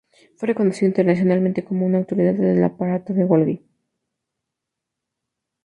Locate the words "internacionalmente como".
0.87-1.85